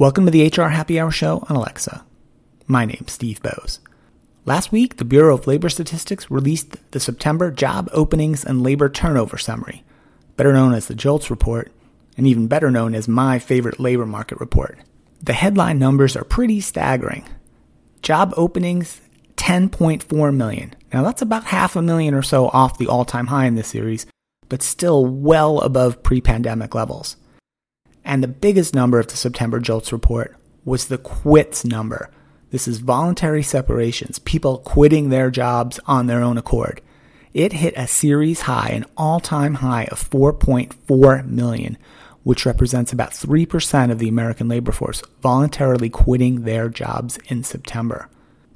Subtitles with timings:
[0.00, 2.06] Welcome to the HR Happy Hour Show on Alexa.
[2.66, 3.80] My name's Steve Boese.
[4.46, 9.36] Last week, the Bureau of Labor Statistics released the September Job Openings and Labor Turnover
[9.36, 9.84] Summary,
[10.38, 11.70] better known as the JOLTS report,
[12.16, 14.78] and even better known as my favorite labor market report.
[15.22, 17.28] The headline numbers are pretty staggering.
[18.00, 19.02] Job openings
[19.36, 20.74] 10.4 million.
[20.94, 24.06] Now that's about half a million or so off the all-time high in this series,
[24.48, 27.16] but still well above pre-pandemic levels.
[28.04, 32.10] And the biggest number of the September JOLTS report was the quits number.
[32.50, 36.80] This is voluntary separations, people quitting their jobs on their own accord.
[37.32, 41.78] It hit a series high, an all time high of 4.4 million,
[42.24, 48.08] which represents about 3% of the American labor force voluntarily quitting their jobs in September.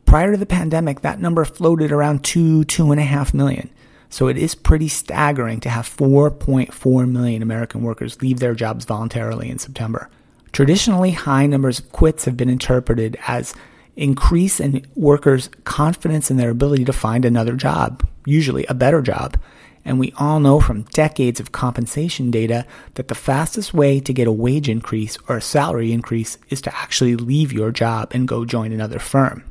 [0.07, 3.71] Prior to the pandemic, that number floated around 2, 2.5 million.
[4.15, 9.51] So it is pretty staggering to have 4.4 million American workers leave their jobs voluntarily
[9.51, 10.09] in September.
[10.53, 13.55] Traditionally, high numbers of quits have been interpreted as
[13.97, 19.37] increase in workers' confidence in their ability to find another job, usually a better job.
[19.85, 24.29] And we all know from decades of compensation data that the fastest way to get
[24.29, 28.45] a wage increase or a salary increase is to actually leave your job and go
[28.45, 29.43] join another firm.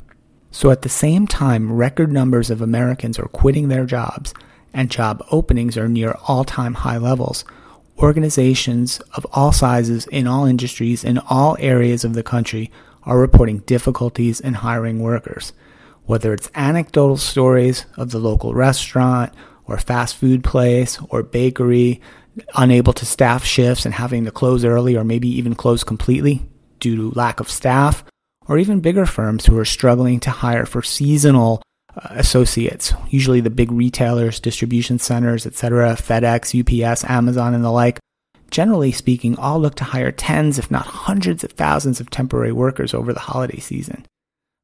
[0.52, 4.34] So at the same time, record numbers of Americans are quitting their jobs
[4.74, 7.46] and job openings are near all time high levels.
[7.98, 12.72] Organizations of all sizes in all industries in all areas of the country
[13.04, 15.54] are reporting difficulties in hiring workers.
[16.06, 19.34] Whether it's anecdotal stories of the local restaurant
[19.66, 22.02] or fast food place or bakery
[22.56, 26.42] unable to staff shifts and having to close early or maybe even close completely
[26.80, 28.04] due to lack of staff,
[28.48, 31.62] or even bigger firms who are struggling to hire for seasonal
[31.96, 38.00] uh, associates, usually the big retailers, distribution centers, etc., FedEx, UPS, Amazon, and the like,
[38.50, 42.94] generally speaking, all look to hire tens, if not hundreds of thousands of temporary workers
[42.94, 44.06] over the holiday season.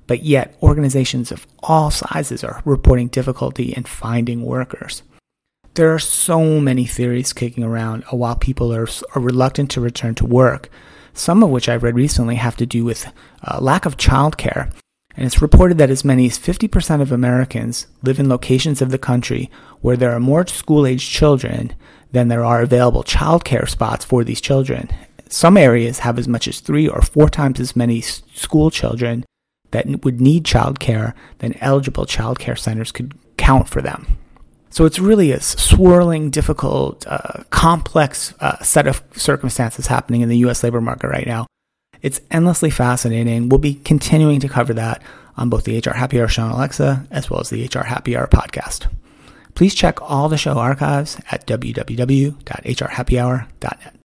[0.08, 5.04] But yet, organizations of all sizes are reporting difficulty in finding workers.
[5.76, 10.26] There are so many theories kicking around while people are, are reluctant to return to
[10.26, 10.70] work,
[11.14, 13.12] some of which I've read recently have to do with
[13.44, 14.74] uh, lack of childcare
[15.20, 18.98] and it's reported that as many as 50% of Americans live in locations of the
[18.98, 21.74] country where there are more school aged children
[22.14, 24.90] than there are available childcare spots for these children.
[25.28, 29.26] Some areas have as much as three or four times as many school children
[29.72, 34.18] that would need childcare than eligible childcare centers could count for them.
[34.70, 40.38] So it's really a swirling, difficult, uh, complex uh, set of circumstances happening in the
[40.38, 40.64] U.S.
[40.64, 41.46] labor market right now.
[42.02, 43.50] It's endlessly fascinating.
[43.50, 45.02] We'll be continuing to cover that
[45.38, 48.16] on both the HR Happy Hour show on Alexa as well as the HR Happy
[48.16, 48.88] Hour podcast.
[49.56, 53.96] Please check all the show archives at www.hrhappyhour.net.